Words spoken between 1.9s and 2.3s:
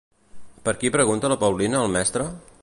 mestre?